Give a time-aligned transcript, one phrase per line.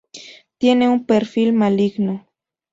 [0.57, 2.27] Tiene un perfil maligno.